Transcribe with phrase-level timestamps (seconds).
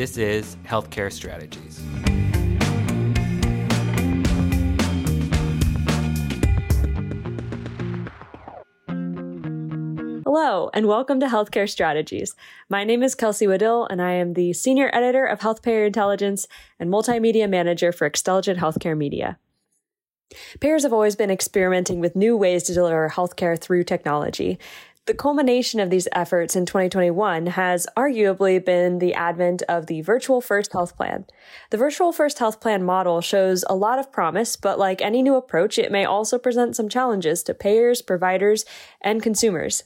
[0.00, 1.78] This is Healthcare Strategies.
[10.24, 12.34] Hello, and welcome to Healthcare Strategies.
[12.70, 16.48] My name is Kelsey Waddill, and I am the Senior Editor of Health Payer Intelligence
[16.78, 19.38] and Multimedia Manager for Xtelligent Healthcare Media.
[20.60, 24.58] Payers have always been experimenting with new ways to deliver healthcare through technology.
[25.06, 30.40] The culmination of these efforts in 2021 has arguably been the advent of the Virtual
[30.40, 31.24] First Health Plan.
[31.70, 35.34] The Virtual First Health Plan model shows a lot of promise, but like any new
[35.36, 38.64] approach, it may also present some challenges to payers, providers,
[39.00, 39.84] and consumers.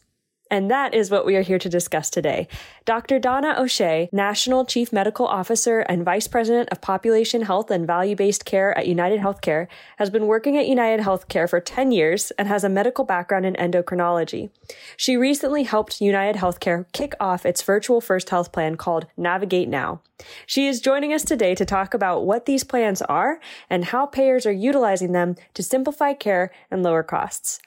[0.54, 2.46] And that is what we are here to discuss today.
[2.84, 3.18] Dr.
[3.18, 8.44] Donna O'Shea, National Chief Medical Officer and Vice President of Population Health and Value Based
[8.44, 12.62] Care at United Healthcare, has been working at United Healthcare for 10 years and has
[12.62, 14.50] a medical background in endocrinology.
[14.96, 20.02] She recently helped United Healthcare kick off its virtual first health plan called Navigate Now.
[20.46, 24.46] She is joining us today to talk about what these plans are and how payers
[24.46, 27.60] are utilizing them to simplify care and lower costs.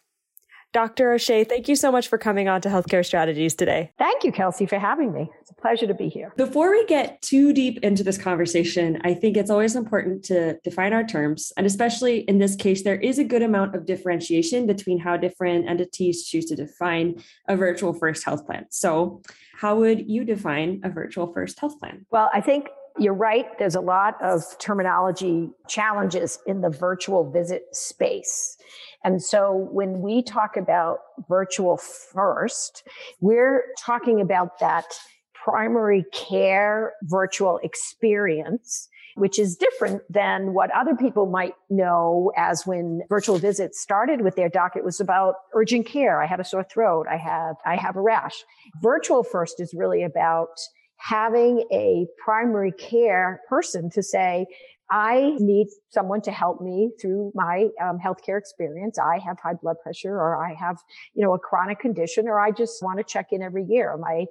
[0.73, 1.13] Dr.
[1.13, 3.91] O'Shea, thank you so much for coming on to Healthcare Strategies today.
[3.97, 5.29] Thank you, Kelsey, for having me.
[5.41, 6.33] It's a pleasure to be here.
[6.37, 10.93] Before we get too deep into this conversation, I think it's always important to define
[10.93, 11.51] our terms.
[11.57, 15.67] And especially in this case, there is a good amount of differentiation between how different
[15.67, 18.65] entities choose to define a virtual first health plan.
[18.69, 19.21] So,
[19.55, 22.05] how would you define a virtual first health plan?
[22.11, 22.67] Well, I think
[22.99, 23.45] you're right.
[23.59, 28.57] There's a lot of terminology challenges in the virtual visit space.
[29.03, 32.87] And so when we talk about virtual first,
[33.21, 34.85] we're talking about that
[35.33, 43.01] primary care virtual experience which is different than what other people might know as when
[43.09, 44.75] virtual visits started with their doc.
[44.75, 46.21] It was about urgent care.
[46.21, 47.07] I had a sore throat.
[47.09, 48.43] I have, I have a rash.
[48.79, 50.59] Virtual first is really about
[50.97, 54.45] having a primary care person to say,
[54.89, 58.97] I need someone to help me through my um, healthcare experience.
[58.97, 60.77] I have high blood pressure or I have,
[61.13, 63.93] you know, a chronic condition or I just want to check in every year.
[63.93, 64.27] Am I,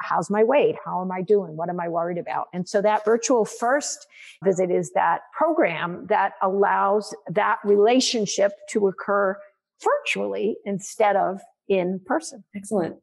[0.00, 0.76] how's my weight?
[0.82, 1.56] How am I doing?
[1.56, 2.46] What am I worried about?
[2.54, 4.06] And so that virtual first
[4.42, 9.36] visit is that program that allows that relationship to occur
[9.82, 12.44] virtually instead of in person.
[12.56, 12.96] Excellent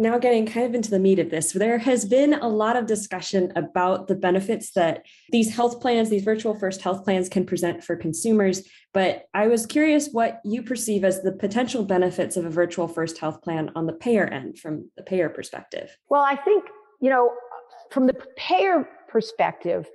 [0.00, 2.86] now getting kind of into the meat of this, there has been a lot of
[2.86, 7.82] discussion about the benefits that these health plans, these virtual first health plans can present
[7.82, 8.68] for consumers.
[8.94, 13.18] But I was curious what you perceive as the potential benefits of a virtual first
[13.18, 15.96] health plan on the payer end from the payer perspective.
[16.08, 16.64] Well, I think,
[17.00, 17.32] you know,
[17.90, 19.88] from the payer perspective,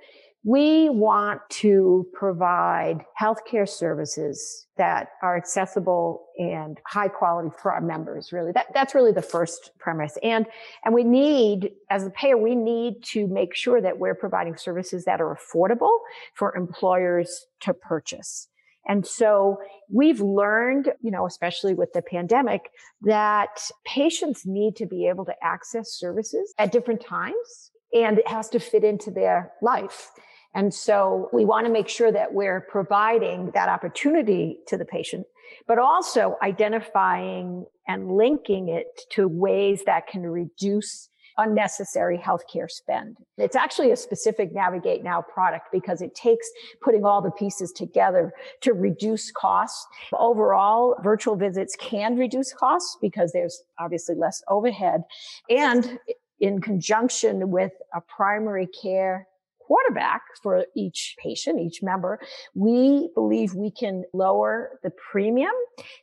[0.43, 8.33] we want to provide healthcare services that are accessible and high quality for our members.
[8.33, 10.17] Really, that, that's really the first premise.
[10.21, 10.45] And,
[10.83, 15.05] and we need, as a payer, we need to make sure that we're providing services
[15.05, 15.97] that are affordable
[16.35, 18.49] for employers to purchase.
[18.85, 19.59] And so
[19.89, 22.69] we've learned, you know, especially with the pandemic,
[23.03, 28.49] that patients need to be able to access services at different times and it has
[28.49, 30.11] to fit into their life.
[30.55, 35.25] And so we want to make sure that we're providing that opportunity to the patient,
[35.67, 43.17] but also identifying and linking it to ways that can reduce unnecessary healthcare spend.
[43.37, 46.47] It's actually a specific Navigate Now product because it takes
[46.81, 49.87] putting all the pieces together to reduce costs.
[50.13, 55.03] Overall, virtual visits can reduce costs because there's obviously less overhead
[55.49, 55.97] and
[56.39, 59.27] in conjunction with a primary care
[59.73, 62.19] quarterback for each patient, each member,
[62.53, 65.53] we believe we can lower the premium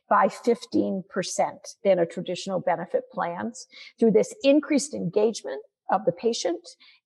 [0.09, 1.03] by 15%
[1.85, 3.67] than a traditional benefit plans
[3.97, 6.59] through this increased engagement of the patient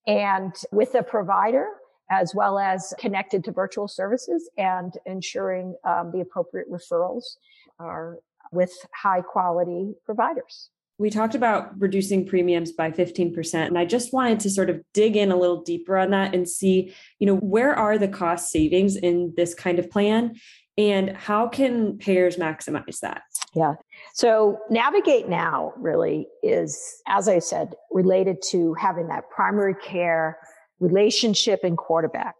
[0.07, 1.67] and with the provider
[2.09, 7.37] as well as connected to virtual services and ensuring um, the appropriate referrals
[7.79, 8.17] are
[8.51, 8.73] with
[9.03, 10.71] high quality providers.
[10.97, 13.53] We talked about reducing premiums by 15%.
[13.67, 16.47] And I just wanted to sort of dig in a little deeper on that and
[16.47, 20.35] see, you know, where are the cost savings in this kind of plan
[20.77, 23.23] and how can payers maximize that?
[23.53, 23.75] Yeah.
[24.13, 30.37] So Navigate Now really is, as I said, related to having that primary care
[30.79, 32.35] relationship and quarterback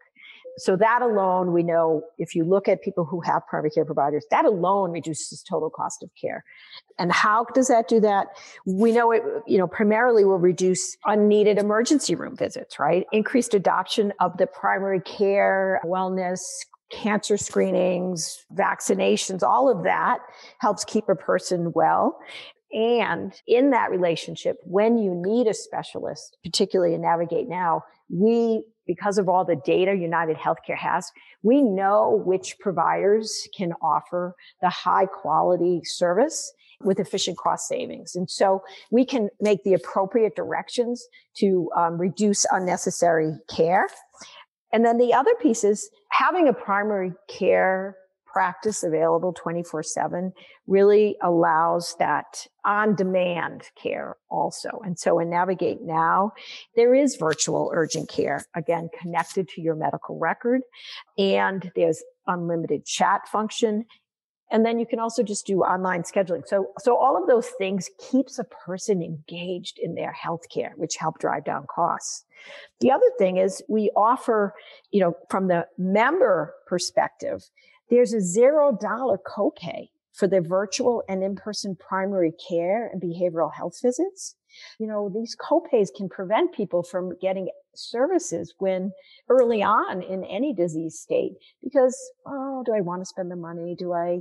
[0.57, 4.25] so that alone, we know if you look at people who have primary care providers,
[4.31, 6.43] that alone reduces total cost of care.
[6.97, 8.27] And how does that do that?
[8.65, 13.05] We know it, you know, primarily will reduce unneeded emergency room visits, right?
[13.11, 16.39] Increased adoption of the primary care, wellness,
[16.91, 20.19] cancer screenings, vaccinations, all of that
[20.59, 22.17] helps keep a person well.
[22.71, 29.17] And in that relationship, when you need a specialist, particularly in Navigate Now, we, because
[29.17, 31.11] of all the data United Healthcare has,
[31.43, 38.15] we know which providers can offer the high quality service with efficient cost savings.
[38.15, 38.61] And so
[38.91, 41.05] we can make the appropriate directions
[41.37, 43.87] to um, reduce unnecessary care.
[44.73, 47.95] And then the other piece is having a primary care
[48.35, 50.33] practice available 24 7
[50.67, 54.81] really allows that on demand care also.
[54.83, 56.33] And so in Navigate Now,
[56.75, 60.63] there is virtual urgent care, again, connected to your medical record.
[61.17, 63.85] And there's unlimited chat function
[64.51, 66.47] and then you can also just do online scheduling.
[66.47, 71.17] So, so all of those things keeps a person engaged in their healthcare, which help
[71.17, 72.25] drive down costs.
[72.79, 74.53] The other thing is we offer,
[74.91, 77.43] you know, from the member perspective,
[77.89, 83.79] there's a zero dollar copay for the virtual and in-person primary care and behavioral health
[83.81, 84.35] visits.
[84.79, 88.93] You know, these copays can prevent people from getting services when
[89.27, 93.75] early on in any disease state because, oh, do I want to spend the money?
[93.77, 94.19] Do I,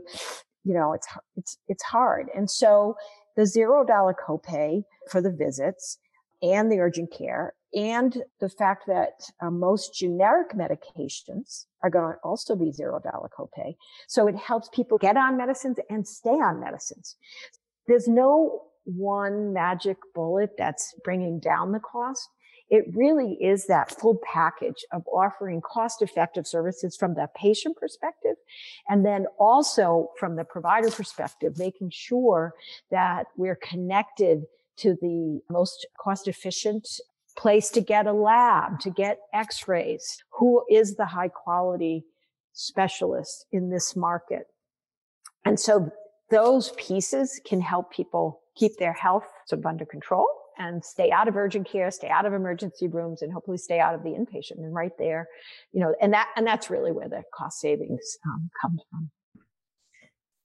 [0.64, 1.06] you know, it's,
[1.36, 2.26] it's, it's hard.
[2.34, 2.96] And so
[3.36, 5.98] the zero dollar copay for the visits
[6.42, 12.18] and the urgent care and the fact that uh, most generic medications are going to
[12.22, 13.74] also be zero dollar copay.
[14.06, 17.16] So it helps people get on medicines and stay on medicines.
[17.86, 22.28] There's no one magic bullet that's bringing down the cost.
[22.70, 28.36] It really is that full package of offering cost effective services from the patient perspective.
[28.88, 32.54] And then also from the provider perspective, making sure
[32.90, 34.44] that we're connected
[34.78, 36.88] to the most cost efficient
[37.36, 40.22] place to get a lab, to get x-rays.
[40.38, 42.04] Who is the high quality
[42.52, 44.46] specialist in this market?
[45.44, 45.90] And so
[46.30, 50.26] those pieces can help people keep their health sort of under control
[50.56, 53.94] and stay out of urgent care, stay out of emergency rooms, and hopefully stay out
[53.94, 54.58] of the inpatient.
[54.58, 55.28] And right there,
[55.72, 59.10] you know, and that and that's really where the cost savings um, comes from.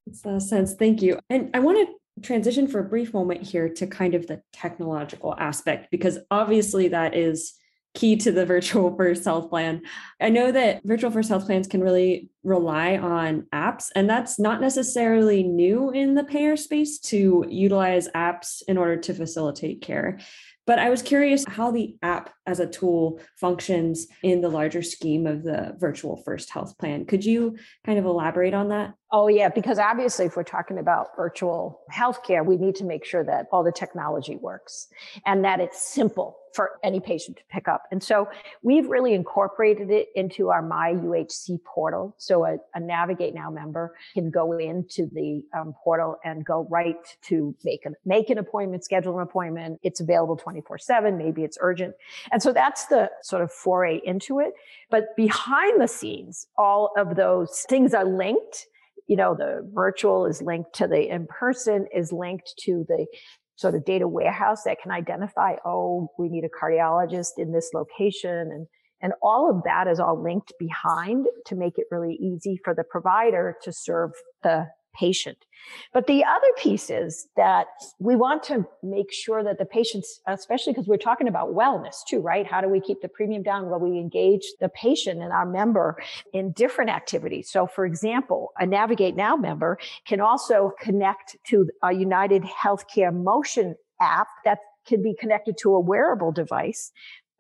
[0.08, 0.74] Makes sense.
[0.74, 1.20] Thank you.
[1.30, 5.36] And I want to transition for a brief moment here to kind of the technological
[5.38, 7.54] aspect because obviously that is
[7.96, 9.82] key to the virtual first health plan.
[10.22, 14.62] I know that virtual first health plans can really rely on apps, and that's not
[14.62, 20.20] necessarily new in the payer space to utilize apps in order to facilitate care.
[20.66, 25.28] But I was curious how the app as a tool functions in the larger scheme
[25.28, 27.06] of the virtual first health plan.
[27.06, 28.96] Could you kind of elaborate on that?
[29.12, 33.24] Oh, yeah, because obviously, if we're talking about virtual healthcare, we need to make sure
[33.24, 34.88] that all the technology works
[35.26, 37.84] and that it's simple for any patient to pick up.
[37.92, 38.28] And so
[38.64, 42.16] we've really incorporated it into our My UHC portal.
[42.18, 46.96] So a, a Navigate Now member can go into the um, portal and go right
[47.24, 49.80] to make an, make an appointment, schedule an appointment.
[49.84, 51.18] It's available 24 seven.
[51.18, 51.96] Maybe it's urgent.
[52.32, 54.54] And so that's the sort of foray into it.
[54.90, 58.68] But behind the scenes, all of those things are linked
[59.10, 63.08] you know, the virtual is linked to the in person, is linked to the
[63.56, 68.30] sort of data warehouse that can identify, oh, we need a cardiologist in this location.
[68.30, 68.68] And,
[69.02, 72.84] and all of that is all linked behind to make it really easy for the
[72.84, 74.12] provider to serve
[74.44, 75.46] the patient.
[75.94, 77.68] But the other piece is that
[78.00, 82.20] we want to make sure that the patients, especially because we're talking about wellness too,
[82.20, 82.46] right?
[82.46, 85.98] How do we keep the premium down while we engage the patient and our member
[86.34, 87.50] in different activities?
[87.52, 93.76] So for example, a Navigate Now member can also connect to a United Healthcare Motion
[94.02, 96.92] app that can be connected to a wearable device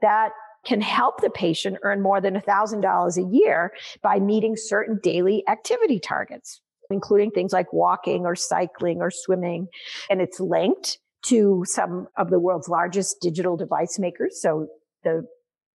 [0.02, 0.32] that
[0.66, 3.72] can help the patient earn more than $1,000 a year
[4.02, 9.68] by meeting certain daily activity targets including things like walking or cycling or swimming.
[10.10, 14.42] And it's linked to some of the world's largest digital device makers.
[14.42, 14.68] So
[15.04, 15.28] the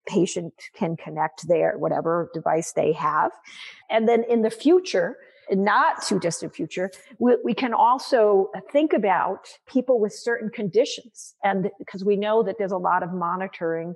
[0.06, 3.30] patient can connect their whatever device they have.
[3.90, 5.16] And then in the future,
[5.50, 11.34] not too distant future, we, we, can also think about people with certain conditions.
[11.44, 13.94] And because we know that there's a lot of monitoring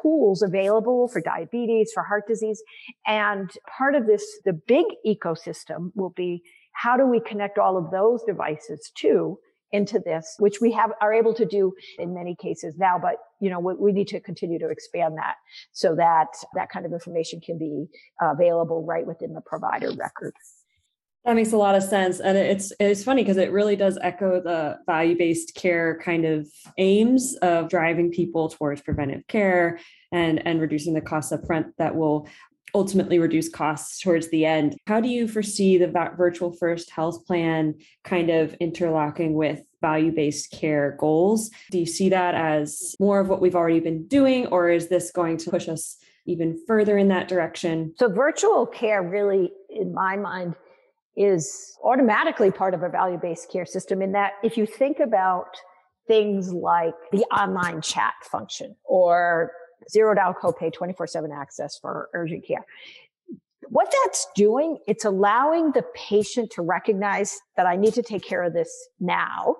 [0.00, 2.62] tools available for diabetes, for heart disease.
[3.06, 6.42] And part of this, the big ecosystem will be
[6.76, 9.38] how do we connect all of those devices too
[9.72, 13.50] into this, which we have are able to do in many cases now, but you
[13.50, 15.34] know, we, we need to continue to expand that
[15.72, 17.86] so that that kind of information can be
[18.20, 20.34] available right within the provider record.
[21.24, 22.20] That makes a lot of sense.
[22.20, 26.46] And it's it's funny because it really does echo the value-based care kind of
[26.78, 29.80] aims of driving people towards preventive care
[30.12, 32.28] and and reducing the costs upfront that will
[32.76, 34.76] ultimately reduce costs towards the end.
[34.86, 40.50] How do you foresee the virtual first health plan kind of interlocking with value based
[40.50, 41.50] care goals.
[41.70, 45.10] Do you see that as more of what we've already been doing, or is this
[45.10, 47.94] going to push us even further in that direction?
[47.98, 50.54] So, virtual care really, in my mind,
[51.16, 55.56] is automatically part of a value based care system in that if you think about
[56.08, 59.50] things like the online chat function or
[59.90, 62.64] zero dollar copay 24 7 access for urgent care
[63.68, 68.42] what that's doing, it's allowing the patient to recognize that I need to take care
[68.42, 69.56] of this now.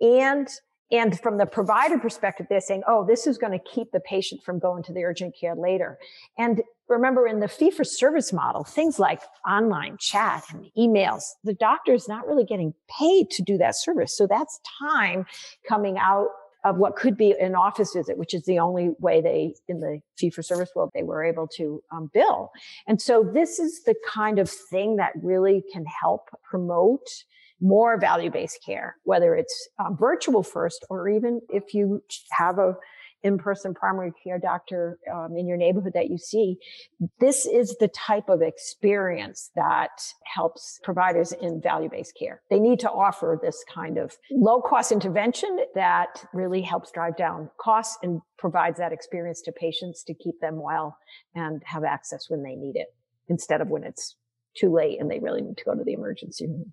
[0.00, 0.48] And,
[0.90, 4.42] and from the provider perspective, they're saying, oh, this is going to keep the patient
[4.42, 5.98] from going to the urgent care later.
[6.36, 11.54] And remember in the fee for service model, things like online chat and emails, the
[11.54, 14.16] doctor is not really getting paid to do that service.
[14.16, 15.24] So that's time
[15.66, 16.28] coming out
[16.64, 20.00] of what could be an office visit, which is the only way they, in the
[20.16, 22.50] fee for service world, they were able to um, bill.
[22.86, 27.06] And so this is the kind of thing that really can help promote
[27.60, 32.02] more value based care, whether it's um, virtual first or even if you
[32.32, 32.74] have a
[33.22, 36.56] in-person primary care doctor um, in your neighborhood that you see
[37.20, 42.42] this is the type of experience that helps providers in value-based care.
[42.50, 47.98] They need to offer this kind of low-cost intervention that really helps drive down costs
[48.02, 50.96] and provides that experience to patients to keep them well
[51.34, 52.88] and have access when they need it
[53.28, 54.16] instead of when it's
[54.56, 56.72] too late and they really need to go to the emergency room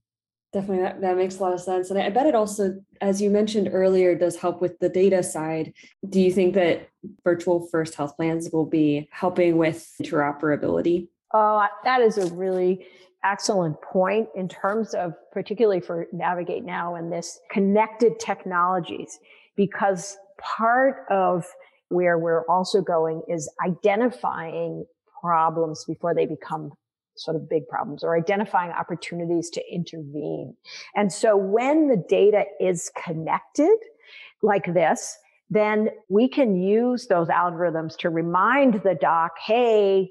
[0.52, 1.92] Definitely, that, that makes a lot of sense.
[1.92, 5.74] And I bet it also, as you mentioned earlier, does help with the data side.
[6.08, 6.90] Do you think that
[7.24, 11.08] virtual first health plans will be helping with interoperability?
[11.36, 12.88] Oh, that is a really
[13.24, 19.20] excellent point in terms of particularly for Navigate Now and this connected technologies,
[19.56, 21.46] because part of
[21.90, 24.86] where we're also going is identifying
[25.22, 26.72] problems before they become
[27.20, 30.56] sort of big problems or identifying opportunities to intervene.
[30.96, 33.78] And so when the data is connected
[34.42, 35.18] like this,
[35.50, 40.10] then we can use those algorithms to remind the doc, hey,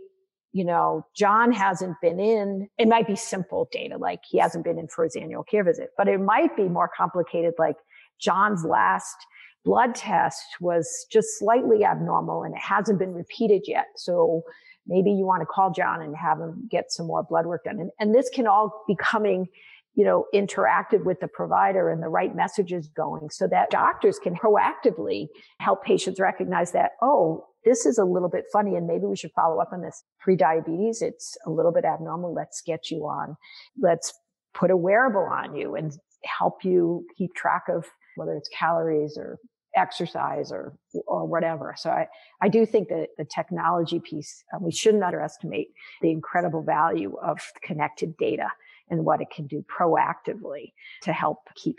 [0.52, 2.68] you know, John hasn't been in.
[2.78, 5.90] It might be simple data, like he hasn't been in for his annual care visit,
[5.96, 7.76] but it might be more complicated, like
[8.18, 9.16] John's last
[9.64, 13.86] blood test was just slightly abnormal and it hasn't been repeated yet.
[13.96, 14.42] So
[14.88, 17.78] maybe you want to call John and have him get some more blood work done.
[17.78, 19.46] And, and this can all be coming,
[19.94, 24.34] you know, interactive with the provider and the right messages going so that doctors can
[24.34, 25.28] proactively
[25.60, 29.32] help patients recognize that, oh, this is a little bit funny and maybe we should
[29.32, 31.02] follow up on this pre-diabetes.
[31.02, 32.32] It's a little bit abnormal.
[32.32, 33.36] Let's get you on.
[33.78, 34.12] Let's
[34.54, 35.92] put a wearable on you and
[36.24, 39.38] help you keep track of whether it's calories or
[39.78, 41.74] exercise or or whatever.
[41.76, 42.08] So I,
[42.40, 45.68] I do think that the technology piece, um, we shouldn't underestimate
[46.02, 48.48] the incredible value of connected data
[48.90, 51.78] and what it can do proactively to help keep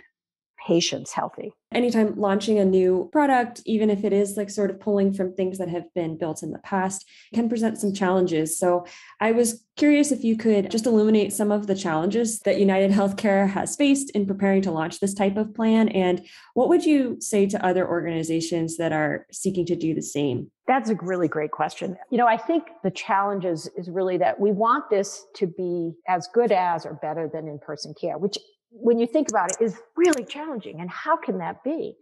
[0.66, 1.54] patients healthy.
[1.72, 5.60] Anytime launching a new product, even if it is like sort of pulling from things
[5.60, 8.58] that have been built in the past, can present some challenges.
[8.58, 8.86] So
[9.20, 13.50] I was curious if you could just illuminate some of the challenges that United Healthcare
[13.50, 15.90] has faced in preparing to launch this type of plan.
[15.90, 16.26] And
[16.56, 20.52] what would you say to other organizations that are seeking to do the same?
[20.68, 21.98] That's a really great question.
[22.12, 25.94] You know, I think the challenge is, is really that we want this to be
[26.08, 28.38] as good as or better than in person care, which
[28.72, 30.80] when you think about it, is really challenging.
[30.80, 31.96] And how can that be?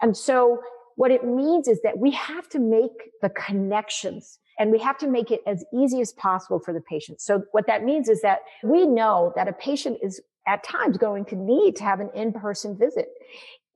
[0.00, 0.60] And so
[0.96, 2.90] what it means is that we have to make
[3.22, 7.20] the connections and we have to make it as easy as possible for the patient.
[7.20, 11.24] So what that means is that we know that a patient is at times going
[11.26, 13.08] to need to have an in-person visit.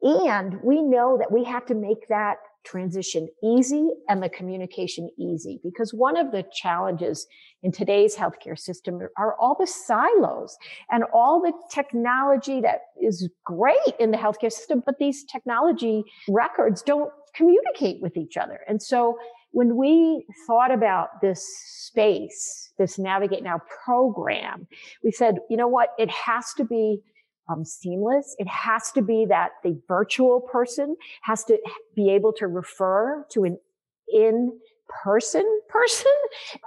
[0.02, 5.60] And we know that we have to make that transition easy and the communication easy
[5.62, 7.26] because one of the challenges
[7.62, 10.56] in today's healthcare system are all the silos
[10.90, 16.82] and all the technology that is great in the healthcare system, but these technology records
[16.82, 18.60] don't communicate with each other.
[18.68, 19.16] And so
[19.52, 24.66] when we thought about this space, this Navigate Now program,
[25.02, 25.90] we said, you know what?
[25.98, 27.00] It has to be
[27.48, 28.34] um, seamless.
[28.38, 31.58] It has to be that the virtual person has to
[31.94, 33.58] be able to refer to an
[34.12, 36.12] in person person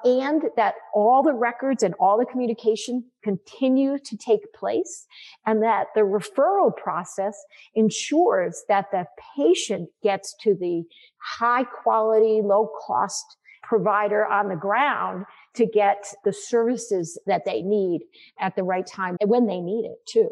[0.04, 5.08] and that all the records and all the communication continue to take place
[5.46, 7.42] and that the referral process
[7.76, 9.06] ensures that the
[9.38, 10.84] patient gets to the
[11.18, 15.26] high quality, low cost provider on the ground
[15.60, 18.02] to get the services that they need
[18.40, 20.30] at the right time and when they need it too.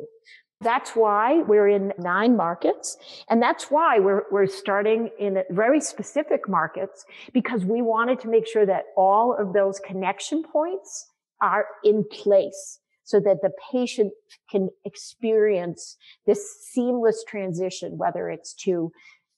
[0.61, 2.97] That's why we're in nine markets.
[3.29, 8.47] And that's why we're, we're starting in very specific markets because we wanted to make
[8.47, 14.13] sure that all of those connection points are in place so that the patient
[14.49, 16.41] can experience this
[16.71, 18.91] seamless transition, whether it's to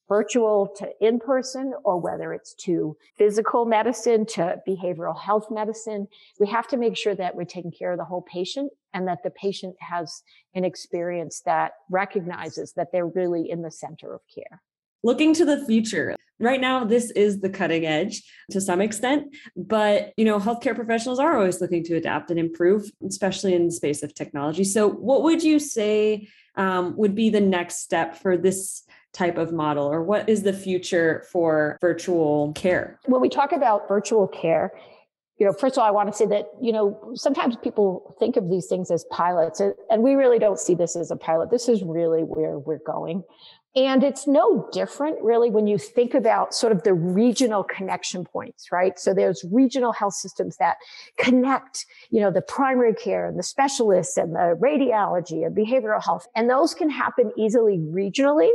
[0.10, 6.08] virtual to in person or whether it's to physical medicine to behavioral health medicine.
[6.40, 9.24] We have to make sure that we're taking care of the whole patient and that
[9.24, 10.24] the patient has
[10.56, 14.62] an experience that recognizes that they're really in the center of care.
[15.04, 20.14] Looking to the future, right now this is the cutting edge to some extent but
[20.18, 24.04] you know healthcare professionals are always looking to adapt and improve especially in the space
[24.04, 28.84] of technology so what would you say um, would be the next step for this
[29.14, 33.88] type of model or what is the future for virtual care when we talk about
[33.88, 34.72] virtual care
[35.38, 38.38] you know first of all i want to say that you know sometimes people think
[38.38, 41.68] of these things as pilots and we really don't see this as a pilot this
[41.68, 43.24] is really where we're going
[43.76, 48.72] and it's no different really when you think about sort of the regional connection points,
[48.72, 48.98] right?
[48.98, 50.78] So there's regional health systems that
[51.18, 56.28] connect, you know, the primary care and the specialists and the radiology and behavioral health.
[56.36, 58.50] And those can happen easily regionally.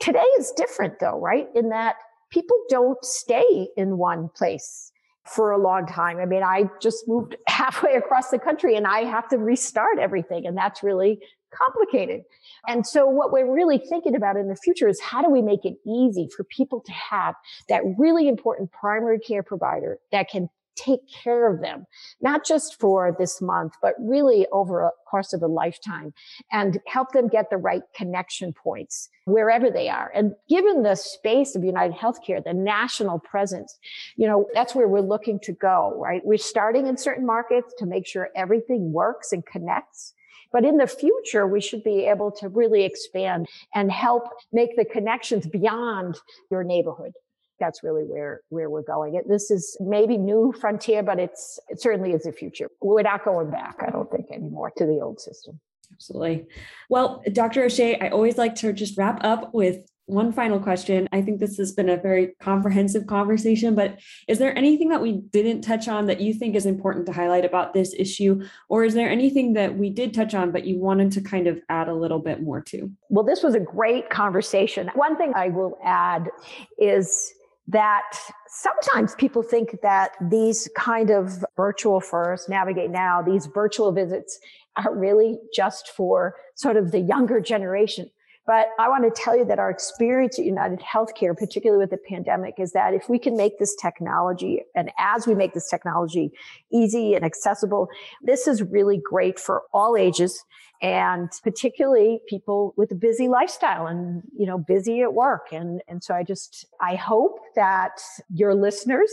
[0.00, 1.48] Today is different though, right?
[1.54, 1.96] In that
[2.30, 4.92] people don't stay in one place
[5.24, 6.18] for a long time.
[6.18, 10.46] I mean, I just moved halfway across the country and I have to restart everything.
[10.46, 11.20] And that's really
[11.52, 12.22] complicated.
[12.66, 15.64] And so what we're really thinking about in the future is how do we make
[15.64, 17.34] it easy for people to have
[17.68, 21.86] that really important primary care provider that can take care of them,
[22.20, 26.12] not just for this month, but really over a course of a lifetime
[26.52, 30.10] and help them get the right connection points wherever they are.
[30.14, 33.78] And given the space of United Healthcare, the national presence,
[34.16, 36.22] you know, that's where we're looking to go, right?
[36.24, 40.14] We're starting in certain markets to make sure everything works and connects.
[40.50, 44.84] But in the future, we should be able to really expand and help make the
[44.84, 46.16] connections beyond
[46.50, 47.12] your neighborhood.
[47.60, 49.20] That's really where, where we're going.
[49.28, 52.70] This is maybe new frontier, but it's, it certainly is the future.
[52.80, 55.60] We're not going back, I don't think anymore to the old system.
[55.92, 56.46] Absolutely.
[56.90, 57.64] Well, Dr.
[57.64, 61.06] O'Shea, I always like to just wrap up with one final question.
[61.12, 65.12] I think this has been a very comprehensive conversation, but is there anything that we
[65.12, 68.42] didn't touch on that you think is important to highlight about this issue?
[68.70, 71.60] Or is there anything that we did touch on, but you wanted to kind of
[71.68, 72.90] add a little bit more to?
[73.10, 74.90] Well, this was a great conversation.
[74.94, 76.30] One thing I will add
[76.78, 77.34] is
[77.68, 84.38] that sometimes people think that these kind of virtual first navigate now these virtual visits
[84.76, 88.10] are really just for sort of the younger generation.
[88.46, 91.98] But I want to tell you that our experience at United Healthcare, particularly with the
[92.08, 96.30] pandemic, is that if we can make this technology, and as we make this technology
[96.72, 97.88] easy and accessible,
[98.22, 100.42] this is really great for all ages
[100.80, 105.48] and particularly people with a busy lifestyle and you know busy at work.
[105.52, 108.00] And and so i just i hope that
[108.32, 109.10] your listeners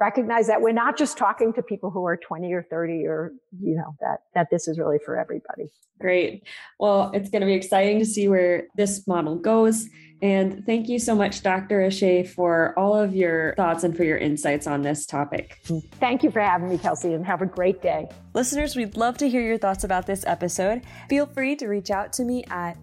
[0.00, 3.76] recognize that we're not just talking to people who are 20 or 30 or you
[3.76, 5.70] know that that this is really for everybody.
[5.98, 6.42] Great.
[6.78, 9.88] Well it's going to be exciting to see where this model goes
[10.22, 11.82] and thank you so much, Dr.
[11.82, 15.60] O'Shea, for all of your thoughts and for your insights on this topic.
[16.00, 18.08] Thank you for having me, Kelsey, and have a great day.
[18.34, 20.82] Listeners, we'd love to hear your thoughts about this episode.
[21.08, 22.76] Feel free to reach out to me at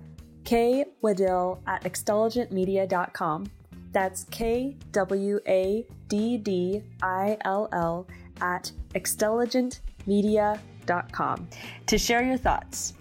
[0.44, 3.46] kwaddill at xtelligentmedia.com.
[3.92, 8.08] That's K W A D D I L L
[8.42, 11.48] at xtelligentmedia.com
[11.86, 12.94] to share your thoughts.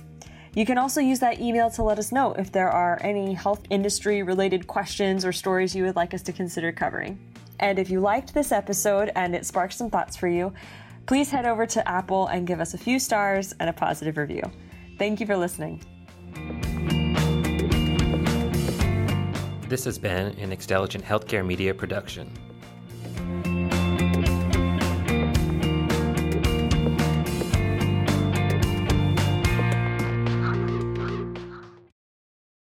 [0.54, 3.62] You can also use that email to let us know if there are any health
[3.70, 7.18] industry related questions or stories you would like us to consider covering.
[7.58, 10.52] And if you liked this episode and it sparked some thoughts for you,
[11.06, 14.42] please head over to Apple and give us a few stars and a positive review.
[14.98, 15.80] Thank you for listening.
[19.68, 22.30] This has been an Xtelligent Healthcare Media production.